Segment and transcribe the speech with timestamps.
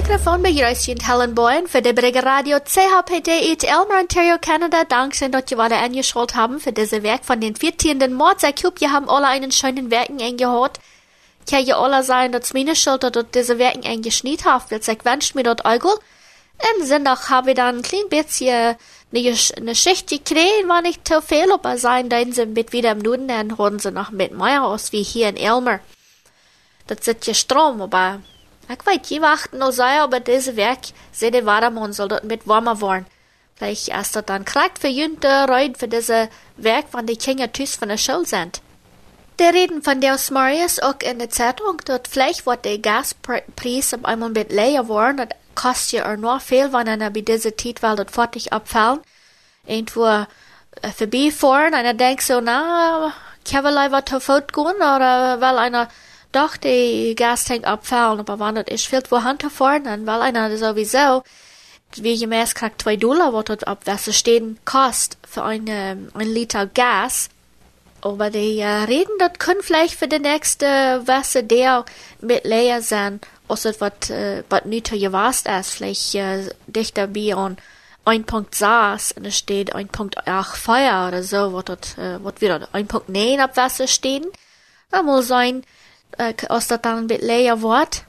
[0.00, 4.84] microfoon begrüßt Helen Boyen für die Brigge Radio CHPD in Elmer, Ontario, Canada.
[4.84, 7.98] Dankeschön, dass ihr alle eingeschaltet haben für diese Werk von den 14.
[8.14, 8.42] Mord.
[8.42, 10.80] Ich hoffe, ihr haben alle einen schönen Werken eingehört.
[11.48, 14.70] Kann ja alle sein, dass meine Schulter dort diese Werken eingeschnitten habt.
[14.70, 15.92] Jetzt ich wünsche mir dort Eugel.
[16.78, 18.76] Im Sonntag habe ich dann ein klein bisschen
[19.14, 23.28] eine, Schicht gekriegt, war nicht zu viel, aber sein, dann sind mit wieder im Nuden,
[23.28, 25.80] dann hören sie noch mit mehr aus wie hier in Elmer.
[26.86, 28.20] Das ist ja Strom, aber
[29.52, 30.78] noch sehr, aber diese Werk,
[31.12, 33.06] sie die Warmon soll dort mit warmer werden.
[33.56, 37.76] Vielleicht erst dort dann kriegt für Jünte, Reut für diese Werk, wann die Kinder tüß
[37.76, 38.62] von der Schule sind.
[39.38, 44.04] Die reden von der Marius auch in der Zeitung, dort vielleicht wird der Gaspreis auf
[44.04, 48.12] einmal mit leer worden, kostet ja nur viel, wenn einer bei dieser Zeit weil das
[48.12, 49.00] fertig abfallen.
[49.66, 50.26] Irgendwo
[50.96, 53.12] vorbeifahren, einer denkt so, na,
[53.50, 55.88] kann wir was zu Fuß gehen, oder weil einer
[56.32, 61.22] doch die Gastank abfallen, aber wenn das ist viel wo Hand dann weil einer sowieso,
[61.96, 67.28] wie gemäß kriegt zwei Dollar, was dort abwässer stehen, kostet für eine, ein Liter Gas.
[68.02, 71.84] Aber die äh, reden, das können vielleicht für die nächste Wasser der
[72.20, 77.58] mit leer sein, es was, äh, was nicht gewasst ist, vielleicht äh, dichter bei an
[78.06, 83.56] 1.6 und es steht 1.8 Feuer oder so, was dort, äh, was wieder 1.9 ab
[83.56, 84.26] Wasser stehen.
[84.90, 85.62] Da muss sein,
[86.18, 88.04] äh, bisschen leer wird.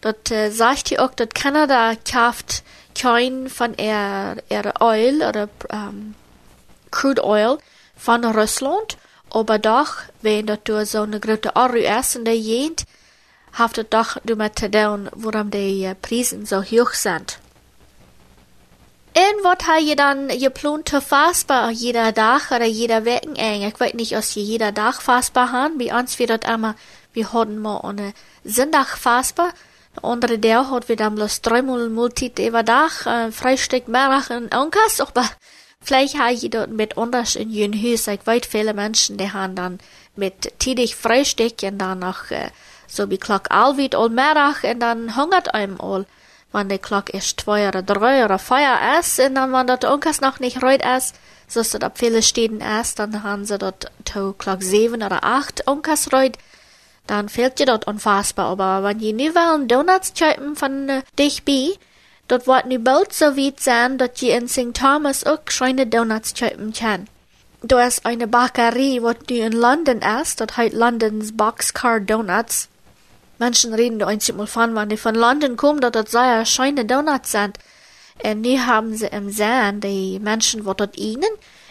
[0.00, 2.62] Dort äh, sagt ihr auch, dass Kanada kauft
[2.94, 6.14] kein von ihr, ihrer Oil oder ähm,
[6.90, 7.58] Crude Oil
[7.96, 8.96] von Russland,
[9.30, 12.84] aber doch, wenn durch so eine große ist in der Jent,
[13.52, 17.38] hat es doch damit zu tun, warum die äh, Preise so hoch sind.
[19.16, 23.66] Und was hat ihr dann geplant zu fassbar jeder Tag oder jeder Wecken eng?
[23.66, 25.78] Ich weiß nicht, ob sie jeder Tag fassbar haben.
[25.78, 26.74] Bei uns wird das immer,
[27.14, 28.12] wir hatten mal eine
[28.44, 29.54] Sonntag fassbar.
[29.94, 34.54] Der andere der hat wir dann bloß dreimal multit über Tag, äh, Frühstück, Mittag und
[34.54, 35.24] Onkas, aber
[35.80, 38.08] vielleicht hat dort mit anders in jün Hüs.
[38.08, 39.78] Ich weiß, viele Menschen, die haben dann
[40.14, 42.50] mit tätig Frühstück und dann noch, äh,
[42.86, 46.04] so wie Klock wird all Mittag und dann hungert einem all
[46.52, 50.20] wann die Glock ist zwei oder drei oder vier ist, und dann, wenn dort irgendwas
[50.20, 51.14] noch nicht reut ist,
[51.48, 55.62] so ist ab viele Städten ist, dann haben sie dort to Glock sieben oder acht
[55.66, 56.36] irgendwas reut,
[57.06, 58.46] dann fehlt dir dort unfassbar.
[58.46, 61.70] Aber wenn die nie wollen Donuts kaufen von äh, dich bei,
[62.28, 64.74] dort wird nie bald so weit sein, dass die in St.
[64.74, 67.08] Thomas auch schöne Donuts kaufen kann.
[67.62, 72.68] Du hast eine Bäckerei, die in London ist, das heißt Londons Boxcar Donuts.
[73.38, 77.32] Menschen reden da einzig von, wenn die von London kommen, dass das sehr schöne Donuts
[77.32, 77.58] sind.
[78.22, 81.24] Und die haben sie im Sinn, die Menschen, die dort ihnen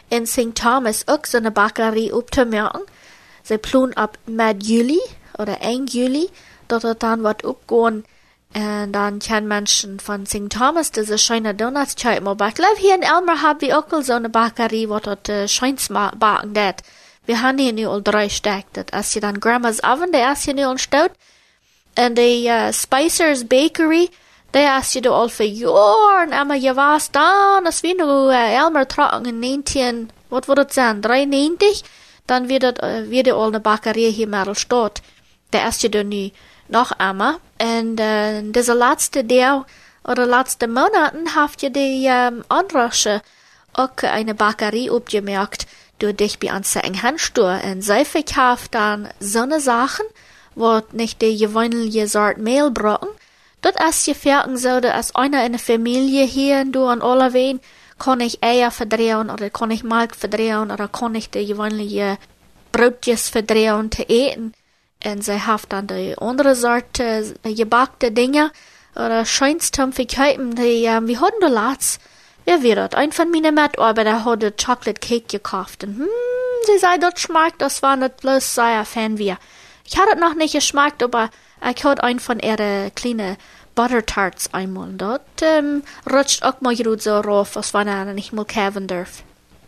[0.09, 0.55] in St.
[0.55, 2.81] Thomas auch so eine Bäckerei aufzumerken.
[3.43, 4.99] Sie planen ab Mad Juli
[5.37, 6.29] oder 1 Juli,
[6.67, 8.05] dort dann wird abgehen.
[8.53, 10.49] Und dann können Menschen von St.
[10.49, 12.27] Thomas diese schöne Donuts kaufen.
[12.27, 15.47] Aber ich glaube, hier in Elmer haben wir auch so eine Bäckerei, wo dort äh,
[15.47, 16.81] Scheins backen dat.
[17.25, 18.65] Wir haben hier nur drei Stück.
[18.73, 21.11] Das ist dann Grandma's Oven, der ist hier nur Stadt.
[21.95, 24.09] En de uh, Spicer's Bakery,
[24.51, 28.57] de as je de al voor jaren, maar je was dan, als we nu uh,
[28.57, 28.85] Elmer
[29.23, 31.81] in 19, wat wordt het zijn, 93,
[32.25, 35.01] dan wird het uh, wieder al eine Bäckerei hier mal statt.
[35.50, 36.31] Der erste dann nu
[36.67, 37.39] noch einmal.
[37.57, 39.66] Und uh, diese letzte der
[40.03, 43.22] oder letzte Monaten habt ihr die um, andere
[43.73, 45.67] auch eine Bäckerei abgemerkt,
[46.00, 47.59] durch dich bei uns in Handstur.
[47.63, 50.06] Und sie verkauft dann so eine Sachen,
[50.55, 53.09] wat nicht de gewöhnliche Sort Mehl brocken,
[53.61, 57.33] dat as je ferken sollte, als einer in der Familie hier und du an alle
[57.33, 57.59] wen,
[57.97, 62.17] kann ich Eier verdrehen oder kann ich Milch verdrehen oder kann ich die gewöhnliche
[62.71, 64.53] Brotjes verdrehen zu eten.
[65.03, 68.51] Und sie hat dann die andere Sorte gebackte Dinge
[68.95, 71.99] oder Scheinstumpfigkeiten, die, ähm, wie hatten du Latz?
[72.45, 72.94] Wer wird das?
[72.94, 76.07] Ein von meinen Mitarbeiter hat Chocolate Cake gekauft und, hm,
[76.65, 79.38] sie sei, das schmeckt, das war nicht bloß sehr Fan wir.
[79.88, 81.29] Ich hatte noch nicht geschmeckt, aber
[81.62, 83.38] ich hatte ein von ihre kleinen
[83.75, 84.89] Butter Tarts einmal.
[84.94, 89.24] Dort ähm, rutscht auch mal gut so rauf, als wenn er nicht mal kaufen darf.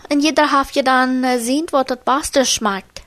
[0.10, 3.02] Und jeder hat ja dann äh, sehen, was das Beste schmeckt.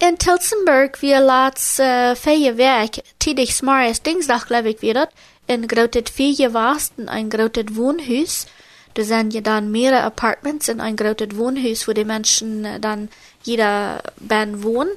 [0.00, 5.08] In Tilsenburg wir laats äh, vier Werk, tidig smares Dingsdag, glaube ich, wird
[5.46, 8.46] in grotet vier Wasten, ein grotet Wohnhaus.
[8.94, 13.08] Da sind ja dann mehrere Apartments in ein grotet Wohnhaus, wo die Menschen äh, dann
[13.44, 14.90] jeder Ben wohnen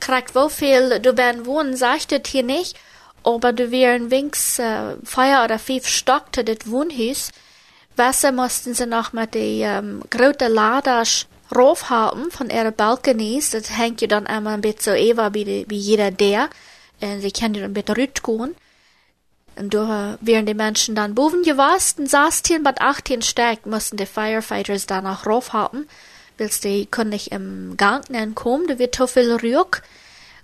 [0.00, 2.78] kriegt wo viel du werden wohnen, sagte hier nicht,
[3.24, 7.30] aber du wären winks äh, feier oder fünf Stock zu das Wohnhaus.
[7.96, 13.50] Wasser mussten sie noch mit die ähm, große Laders raufhaben von ihrer Balkonies.
[13.50, 16.48] Das hängt ja dann einmal ein bisschen so Eva wie, wie jeder der.
[17.00, 18.54] Und sie können dann ein bisschen rütgehen.
[19.56, 24.06] Und da wären die Menschen dann boven gewast, und 16 bis 18 stark mussten die
[24.06, 29.82] Firefighters danach raufhalten, willst die können nicht im Gang nennen kommen, da wird viel Rück.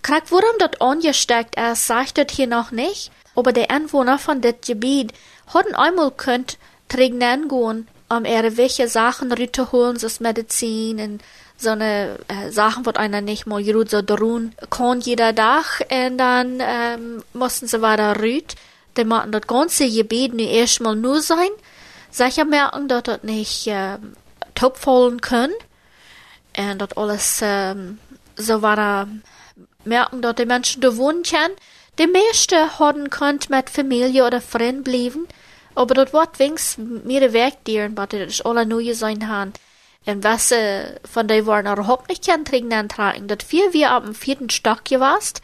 [0.02, 4.56] Krieg, warum dort angesteckt ist, sagt das hier noch nicht, aber die Anwohner von das
[4.66, 5.12] Gebiet
[5.52, 6.58] hatten einmal könnt
[6.88, 11.22] trägen gehen, um ihre welche Sachen holen, so Medizin und
[11.56, 16.18] so eine äh, Sachen, wird einer nicht mal gut so drohen kann jeder Tag und
[16.18, 18.56] dann ähm, mussten sie weiter rüt.
[18.96, 21.48] Die machen das ganze Gebiet nicht erstmal nur sein.
[22.10, 23.98] Sicher merken, dass das nicht äh,
[24.54, 25.54] topfallen können
[26.56, 27.98] und dat alles ähm,
[28.36, 29.08] so weiter
[29.84, 31.54] merken, dass die Menschen da wohnen können.
[31.98, 35.28] Die meisten haben könnt mit Familie oder Freund bleiben,
[35.74, 39.52] aber dort wird wenigstens mehr wegdieren, was das alle neue sein haben.
[40.06, 43.26] Und was äh, von denen waren überhaupt nicht kein Trinken antragen.
[43.26, 45.40] Dat vier wir am vierten Stock gewast.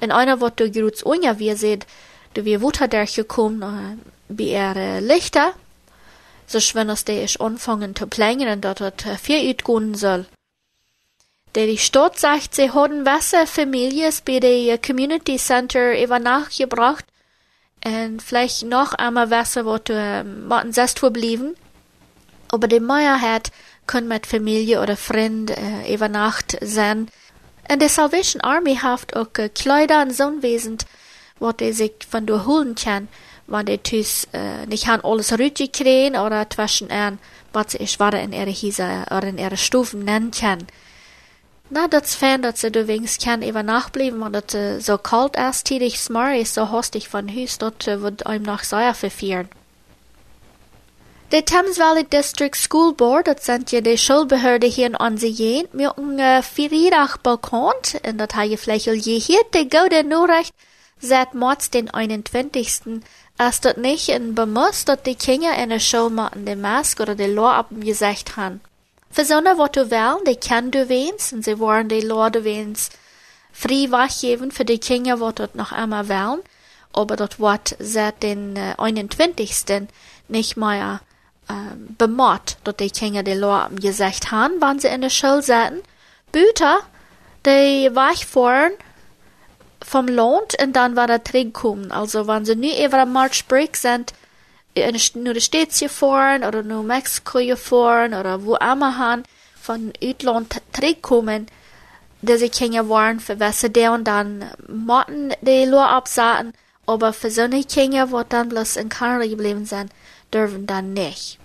[0.00, 1.86] Und einer wird durch Gruts Unja, wie ihr seht,
[2.34, 5.54] du wir Wutter der gekommen, äh, bei ihre Lichter.
[6.46, 10.26] So schön, dass der ist anfangen zu plängen und dort hat vier gehen soll.
[11.56, 17.06] Der die Stadt sagt, sie haben Wasserfamilien bei der Community Center über Nacht gebracht.
[17.82, 21.56] Und vielleicht noch einmal Wasser, wo du, ähm, selbst verblieben.
[22.52, 23.50] Aber die Meier hat
[23.86, 27.08] können mit Familie oder Freund äh, über Nacht sein.
[27.70, 30.30] Und die Salvation Army hat auch äh, Kleider und so
[31.38, 33.08] wo die sich von du holen kann,
[33.46, 37.18] wenn die tüs äh, nicht haben alles rüttig kriegen oder zwischen an,
[37.54, 40.66] was sie ich in ihre Hise oder in ihre Stufen nennen kann.
[41.68, 44.98] Na, das fan, dass sie du wenigstens kann über Nacht bleiben, und das äh, so
[44.98, 48.94] kalt ist, tidig smar ist, so hostig von Hus, dort äh, wird einem noch sehr
[48.94, 49.48] verfieren.
[51.32, 56.18] De Thames Valley District School Board, dat sind ja de Schulbehörde hier in Ansehen, een
[56.20, 58.56] uh, vierjährig bekannt, en dat ha je
[59.18, 60.54] hier, de gode Nachricht,
[61.00, 63.02] seit März den 21.
[63.38, 67.16] Als dat nicht in Bemus, dat die Kinder in der Schule machen de Mask oder
[67.16, 68.60] de Lohr abgesagt han.
[69.10, 72.44] So eine wat du wählen, die kennen du wens, und sie wollen die Lohr du
[72.44, 72.90] wens
[73.52, 76.42] frei wachgeben für die Kinder, wat dort noch einmal wählen,
[76.92, 79.88] aber dort wat seit den uh, 21.
[80.28, 81.00] nicht mehr
[81.48, 85.80] ähm, bemord, dat die Kinder die Leute gesagt haben, wann sie in der Schule saßen.
[86.32, 86.80] Büter,
[87.46, 88.72] die wegfahren
[89.82, 91.92] vom Land und dann war der Krieg kommen.
[91.92, 94.16] Also, wenn sie nie über March Break sind, in
[95.14, 99.24] nur die States gefahren oder nur Mexiko gefahren oder wo immer han
[99.60, 100.60] von Utland
[101.02, 101.46] kommen,
[102.22, 106.52] diese Kinder waren für was der und dann mochten die Leute absahen,
[106.86, 109.90] aber für so eine Kinder, die dann bloß in Kanada geblieben sind,
[110.32, 111.38] dürfen dann nicht.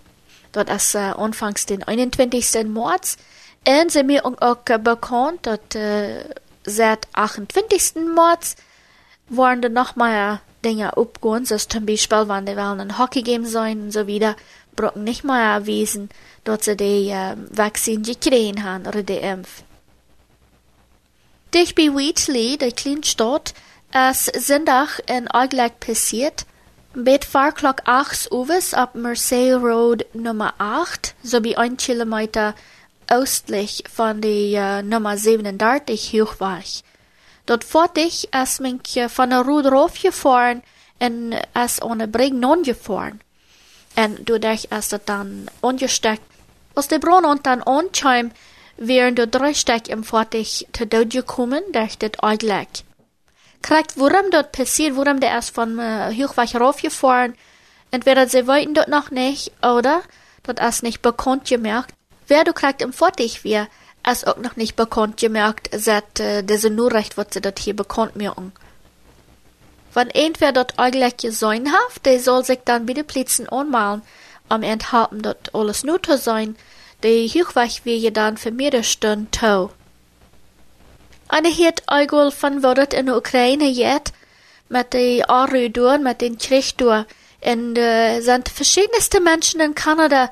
[0.52, 2.66] Dat is uh, onfangs den 21.
[2.66, 3.18] März.
[3.66, 6.24] Und sie mir auch bekannt, dass uh,
[6.66, 7.96] seit 28.
[8.14, 8.56] März
[9.30, 9.96] waren da noch
[10.64, 14.36] mehr Dinge abgegangen, so zum Beispiel, wenn die ein Hockey Game sein und so wieder,
[14.76, 16.10] brauchen nicht mehr erwiesen,
[16.44, 19.64] dass sie die uh, Vaccine gekriegt haben oder die Impf.
[21.54, 23.54] Dich bei Wheatley, der kleinen Stadt,
[23.92, 26.46] es sind auch in Augenblick passiert,
[26.94, 32.54] Met klok 8 uwes op Mersey Road Nummer 8, sowie ein Kilometer
[33.10, 36.84] östlich von der uh, Nummer 37 Hochweg.
[37.52, 40.64] Dort fort ich, als mich von der Route raufgefahren
[41.00, 43.20] und als ohne non gefahren.
[43.98, 46.24] Und dadurch ist das dann ungesteckt.
[46.76, 48.34] Aus der Brunnen und dann anscheinend
[48.78, 52.70] während der drei Steck im Fortig zu Tod gekommen, durch das Eiglek
[53.62, 57.36] kriegt, warum dort passiert, warum der erst von äh, Hochweg raufgefahren.
[57.92, 60.04] Entweder sie wollten dort noch nicht, oder
[60.44, 61.94] dort erst nicht bekannt gemerkt.
[62.30, 63.68] Wer du kriegt im Fortig wir,
[64.04, 67.76] es auch noch nicht bekannt gemerkt, seit äh, diese nur recht wird sie dort hier
[67.76, 68.52] bekannt merken.
[69.94, 74.02] Wenn entweder dort eigentlich gesäun haft, der soll sich dann wieder Plätzen anmalen,
[74.50, 76.56] am enthalten dort alles nur zu sein,
[77.04, 79.72] der Hochweg wir dann für mehrere Stunden tau.
[81.28, 84.12] Eine het eigel van wat het in de Oekraïne jet,
[84.68, 87.06] met de Aru door, met den Krieg door.
[87.40, 90.30] En uh, sind verschiedenste Menschen in Kanada,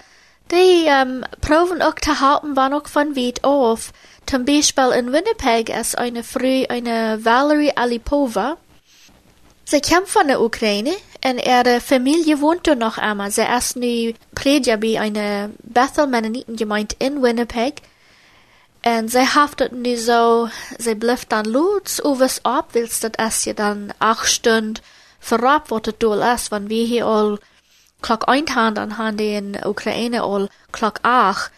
[0.52, 3.92] die um, proben auch zu halten, wann auch von weit auf.
[4.26, 8.58] Zum Beispiel in Winnipeg ist eine Frau, eine Valerie Alipova.
[9.66, 13.32] Sie kommt von der Ukraine und ihre Familie wohnt dort noch einmal.
[13.32, 17.82] Sie ist nu Prediger bei einer Bethel Mennonitengemeinde in Winnipeg.
[18.82, 23.54] En zij haftet nu zo, zij blijft dan loods overs op, wils dat als je
[23.54, 24.82] dan acht stund
[25.20, 27.40] verrap wat het doel is, want we hier al
[28.02, 31.52] klok 1 hand dan han in Oekraïne al klok 8.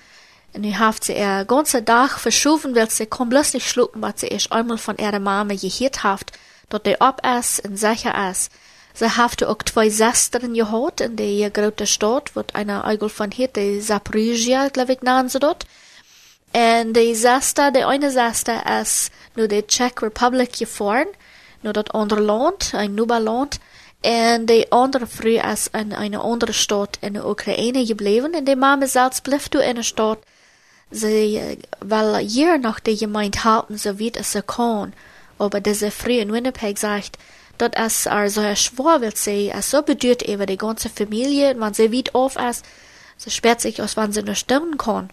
[0.51, 4.19] En nu haft sie er ganze Tag verschoben, weil sie kann bloß nicht schlucken, was
[4.19, 6.31] sie erst einmal von ihrer Mama gehört haft,
[6.69, 8.49] dort die ob es und sicher es,
[8.93, 13.47] Sie hafte auch zwei Sestern gehört in der großen Stadt, wird einer Eigel von hier,
[13.47, 15.65] die Zaporizhia, glaube ich, nennen sie dort.
[16.53, 21.07] Und die Sester, die eine Sester ist nur die Czech Republic gefahren,
[21.63, 23.59] nur das andere Land, ein Nuba-Land.
[24.03, 28.33] Und die andere früh ist in eine andere Stadt in der Ukraine geblieben.
[28.35, 30.19] Und die Mama selbst blieb in der Stadt.
[30.89, 34.93] Sie, weil hier noch die Gemeinde halten, so wie es sie kann.
[35.37, 37.17] Aber diese früh in Winnipeg sagt,
[37.57, 41.61] dat es er so schwor wird sie, es so bedürt über die ganze Familie, und
[41.61, 42.65] wenn sie weit auf ist,
[43.17, 45.11] so sperrt sich aus, wann sie nur stirnen kann.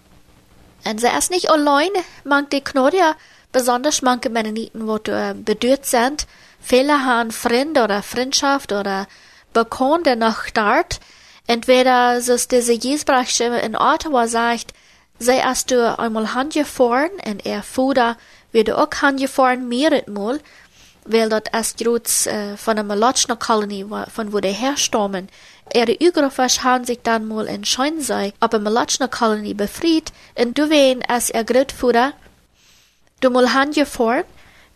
[0.85, 1.90] Und sie ist nicht allein,
[2.25, 3.16] manche die Knodia,
[3.52, 6.26] besonders manche Mennoniten, wo äh, bedürt sind,
[6.61, 9.07] viele haben Freunde oder Freundschaft oder
[9.52, 11.00] Bekannte noch dort,
[11.47, 14.73] entweder so diese Jesbrachsche in Ottawa sagt,
[15.19, 18.17] sei erst du einmal handgefahren und er fuhr
[18.52, 20.05] wird auch handgefahren mehrere
[21.09, 25.28] weil dat als roots uh, van een Malotschner Kolonie, von wo die herstammen.
[25.75, 31.02] Ihre Übergriffers haben sich dann mal in Scheinsei, aber Malotschner Kolonie befried, und du wen
[31.09, 32.12] als ihr Großvater,
[33.21, 34.25] du mal handgefahren,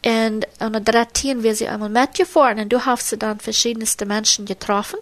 [0.05, 4.47] und an der Drettien wir sie einmal mitgefahren, und du hast sie dann verschiedenste Menschen
[4.47, 4.99] getroffen,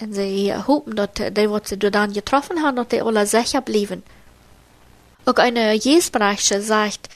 [0.00, 4.02] und sie hoffen, dass die, was sie dann getroffen haben, dass die alle sicher blieben.
[5.26, 7.08] Auch eine Jesbreiche sagt,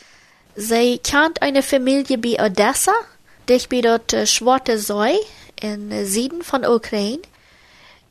[0.55, 2.93] sie kennt eine Familie bei Odessa,
[3.47, 5.21] Dich bij dat uh, Zwarte Zee
[5.55, 7.23] in uh, Süden von Ukraine.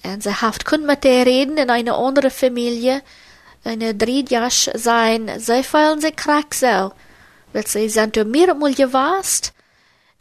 [0.04, 3.02] Und sie haft kun mit der reden in eine andere Familie,
[3.66, 6.94] eine Driedjasch sein, sie fühlen sich krank so.
[7.56, 9.54] Weil sie sind mehrmal gewast.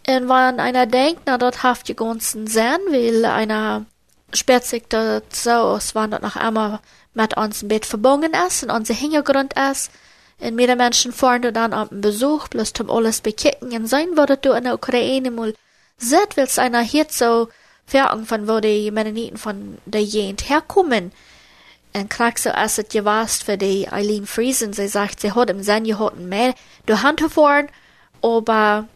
[0.06, 3.86] Und wenn einer denkt, na, dort haft die ganzen Sinn, weil einer
[4.32, 6.78] sich dort so aus, wenn dort noch einmal
[7.12, 9.90] mit uns im Bett verbunden ist und unser Hintergrund ist,
[10.38, 14.36] en mehrere Menschen fahren du dann auf Besuch, bloß zum alles bekicken, und sein würde
[14.36, 15.54] du in der Ukraine mal
[15.98, 17.48] seht, willst einer hier so
[17.84, 21.10] fragen, von wo die Mennoniten von der Jent herkommen.
[21.96, 25.62] Und krieg so als es gewasst für die Eileen Friesen, sie sagt, sie hat im
[25.62, 26.54] Sinn gehabt mehr
[26.86, 27.68] durch Hand gefahren,
[28.20, 28.88] aber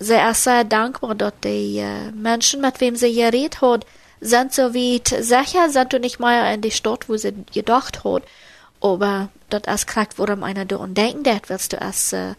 [0.00, 3.84] sie ist sehr dankbar, dass die äh, Menschen, mit wem sie geredet hat,
[4.20, 8.22] sind so wie sicher, sind du nicht mehr in die Stadt, wo sie gedacht hat.
[8.80, 12.34] Aber dat as krijgt waarom einer du denken dat willst du as uh,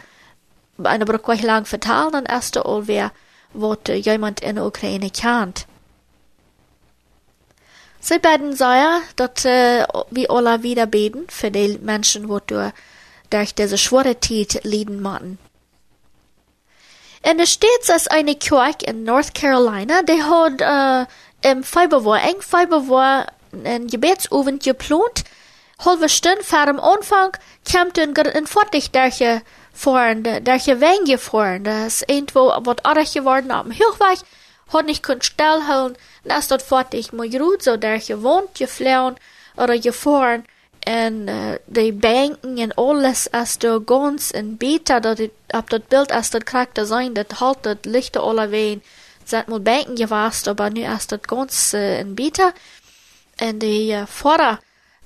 [0.83, 3.11] eine Brücke lang vertalen, dann erst du alweer
[3.53, 5.67] wat uh, jemand in der Ukraine kennt.
[7.99, 12.71] Sie beten sehr, dass uh, wir alle wieder beten für die Menschen, du
[13.29, 15.37] durch diese schwere Zeit leiden müssen.
[17.29, 22.41] In der States ist eine Kirche in North Carolina, die hat uh, im Februar, eng
[22.41, 23.27] Februar,
[23.65, 25.25] ein Gebetsabend geplant,
[25.83, 27.31] halve stund am Anfang
[27.69, 28.91] kommt ein, ein Fortig
[29.73, 31.63] voran, derche Wenge voran.
[31.63, 34.19] Das ist irgendwo wat arg geworden am Hochweg,
[34.73, 39.15] hat nicht kun stillhalten, das dort Fortig mo gut so derche wohnt, geflauen
[39.57, 40.43] oder gefahren.
[40.85, 45.19] En uh, die banken en alles als du ganz en beta dat
[45.51, 48.81] ab dat Bild als dat karakter sein, dat halt dat lichte alle ween.
[49.25, 52.53] Zet mal banken gewast, aber nu als dat ganz uh, en beta.
[53.35, 54.59] En die uh, Vorder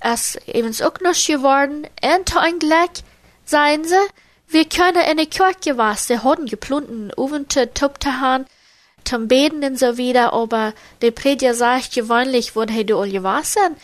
[0.03, 3.03] es evens ook nog geworden, en eigentlich
[3.46, 3.96] seien sie,
[4.48, 8.46] wir können in der Kirche was, sie hatten geplunten, uvente Tuptahan,
[9.05, 13.75] zum Beten und so wieder, aber der Prediger sagt gewöhnlich, wo hey du all gewassen.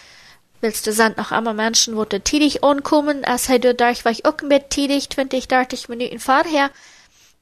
[0.61, 4.11] Willst du sind noch einmal Menschen, wo du tätig ankommen, als hey du durch war
[4.11, 6.69] ich auch mit tätig, 20, 30 Minuten vorher.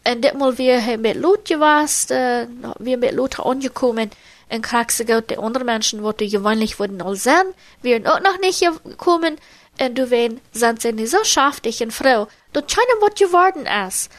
[0.07, 2.47] Und mal wir mit Lot gewasst, äh,
[2.79, 4.11] wir mit Lot angekommen,
[4.47, 7.45] en kraksegeld de andere mensen wat de gewöhnlich worden al zijn,
[7.81, 9.37] werden auch noch nicht gekommen,
[9.77, 14.09] en du wen sind sie nicht so schaftig en Frau, dat keiner wat geworden ist.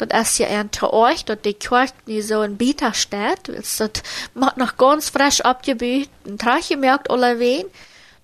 [0.00, 4.02] Dat ist ja ein zu euch, dat die Kirche nicht so in Bieter steht, dat
[4.34, 6.38] macht noch ganz frisch abgebüht, ein
[6.68, 7.66] gemerkt, alle wen,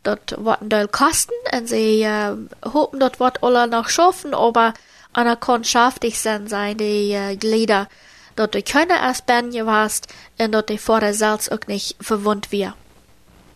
[0.03, 4.73] dat wat ein Teil kosten, en sie äh, hoffen, dat wat alle noch schaffen, aber
[5.13, 7.89] einer kann schaftig sein, sein, die äh, Glieder
[8.37, 12.75] dat de keine as ben gewast en dat de vorder zelfs ook nicht verwund wir.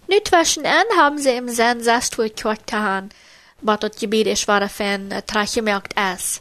[0.08, 3.10] Nu zwischen en haben sie im Zen Sestwood kort gehan,
[3.60, 6.40] wat dat gebied is waar fan uh, tragemerkt is.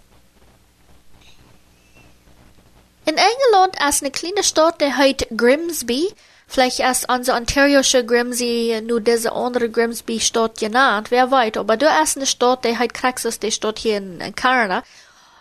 [3.09, 6.13] In England ist eine kleine Stadt, die heißt Grimsby.
[6.47, 11.57] Vielleicht ist unsere ontarioische Grimsby nur diese andere Grimsby-Stadt genannt, wer weiß.
[11.57, 14.83] Aber du ist eine Stadt, die heißt Craxus, die Stadt hier in, in Kanada.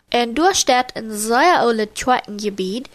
[0.09, 1.89] En doorstaat een zeer oude
[2.39, 2.89] Gebiet.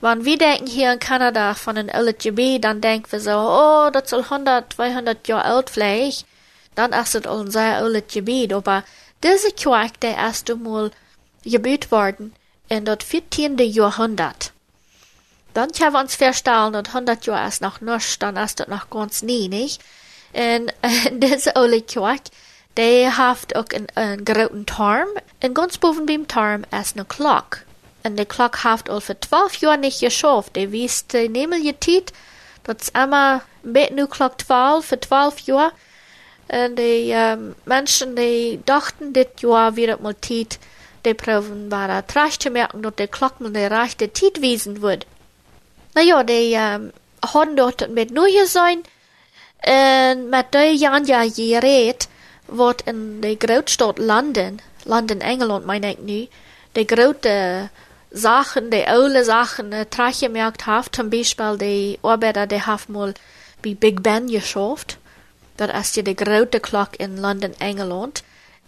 [0.00, 4.08] Wenn wir denken hier in Kanada von einem Gebiet, dann denken wir so, oh, das
[4.08, 6.24] soll 100, 200 Jahre alt vielleicht.
[6.74, 8.54] Dann ist es sehr altes Gebiet.
[8.54, 8.84] Aber
[9.22, 10.92] diese Kirche, der erst einmal
[11.44, 12.32] gebaut worden
[12.68, 13.58] in das 14.
[13.58, 14.52] Jahrhundert.
[15.54, 18.90] Dann können wir uns verstellen, und 100 Jahre ist noch nichts, dann ist das noch
[18.90, 19.80] ganz nicht?
[20.32, 22.22] Und äh, diese Ole Kirk,
[22.76, 25.08] die hat auch einen, einen großen Turm,
[25.42, 27.64] und ganz boven beim Turm ist eine Glock.
[28.04, 30.56] Und die Glock hat al für 12 Jahre nicht geschafft.
[30.56, 32.12] Die wisst, die nehmen je Zeit,
[32.62, 35.72] dat is immer met nu klok 12 für 12 Jahre.
[36.48, 40.58] Und die ähm, Menschen, die dachten, dit Jahr wird mal Zeit,
[41.14, 45.06] waren trash zu merken, dass die Glock mal die rechte Zeit wiesen wird.
[45.94, 46.92] Naja, die ähm,
[47.34, 48.82] haben dort mit Neue sein,
[49.66, 52.08] und mit der Jahren ja geredet,
[52.46, 56.28] wat in de Grootstad London, London, Engeland, meine ich nu,
[56.76, 57.70] die grote
[58.10, 59.86] Sachen, die oude Sachen, äh,
[60.18, 63.14] gemerkt hat, zum Beispiel die Arbeiter, die haben mal
[63.62, 64.98] bei Big Ben geschafft.
[65.56, 68.22] Das ist ja die grote Glock in London, Engeland.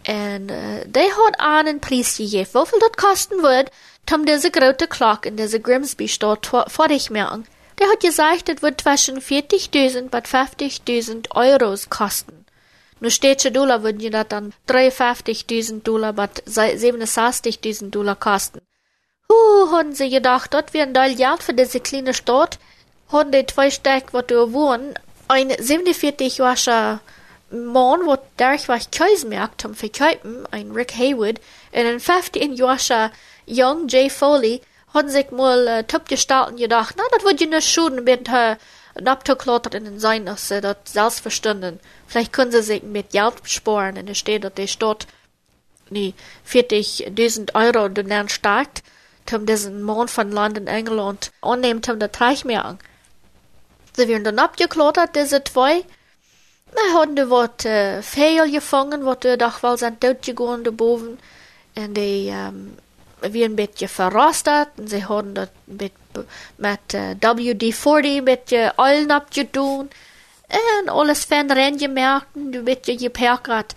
[0.07, 3.71] Und äh, die hat einen Preis gegeben, wie viel das kosten wird,
[4.13, 7.47] um diese grote Glock in diese Grimsby-Stadt fertig machen.
[7.79, 12.45] Der hat gesagt, das wird zwischen 40.000 und 50.000 Euros kosten.
[13.01, 18.61] Nur städtische Dollar würden ja dann 53.000 Dollar, but 67.000 Dollar kosten.
[19.31, 22.59] Huh, haben sie gedacht, dort wäre ein Teil Geld für diese kleine Stadt.
[23.11, 24.95] Haben die zwei Stück, wo du wohnen,
[25.29, 27.01] ein 47-jähriger Mann,
[27.51, 31.41] durch was Käsemarkt zum Verkaufen, ein Rick Haywood,
[31.73, 33.11] und ein 15-jähriger
[33.47, 34.61] Young Jay Foley,
[34.95, 38.57] haben sich mal äh, top gestalten gedacht, na, das wird ja nicht schön mit äh,
[39.05, 41.79] abgeklottert in den sein, dass sie das selbst verstanden.
[42.07, 45.07] Vielleicht können sie sich mit Geld sparen, und es steht, dass die Stadt
[45.91, 46.15] die
[46.49, 48.83] 40.000 Euro den Lern steigt,
[49.33, 52.79] um diesen Mann von London, England annehmen, um das Teich mehr
[53.97, 55.85] Sie werden dann abgeklottert, diese zwei.
[56.73, 61.19] Die wat äh, Fehl gefangen, wat die doch wohl sind tot gegangen, da boven.
[61.77, 62.77] Und die, ähm,
[63.23, 65.93] wie ein bisschen verrostet und sie haben das mit,
[66.59, 69.91] mit uh, WD-40 ein bisschen Öl abgetan
[70.83, 73.75] und alles von reingemerkt und ein bisschen geperkert.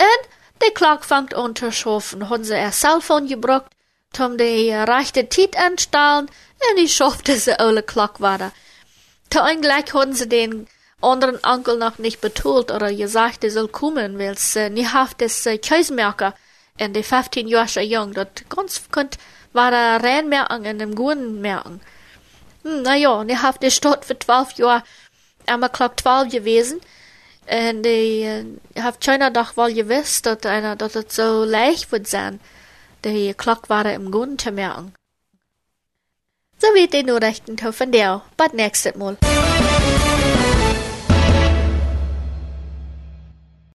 [0.00, 3.70] Und die Klock fängt an zu schaffen, haben sie ihr Cellphone gebracht,
[4.18, 6.26] um die rechte Zeit anstellen
[6.70, 8.52] und ich schaffte sie alle Klock weiter.
[9.28, 10.66] Tegelijk haben sie den
[11.06, 15.46] anderen Onkel noch nicht betont oder gesagt, er soll kommen, weil sie nicht hat das
[15.46, 16.34] äh, Käsemerker
[16.76, 19.16] en de 15 jaar jong, dat ganz kunt
[19.52, 21.80] waren reinmerken in dem guten merken.
[22.62, 24.82] Hm, na ja, ich hab die Stadt für 12 Jahre,
[25.46, 26.80] einmal klock 12 gewesen,
[27.48, 28.44] und ich äh,
[28.80, 32.40] hab keiner doch wohl gewusst, dass einer, dass es so leicht wird sein,
[33.04, 34.92] die Glock war im Guten zu merken.
[36.58, 39.16] So wird die Nachrichten von dir, bis nächstes Mal.